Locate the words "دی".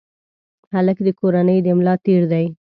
2.31-2.45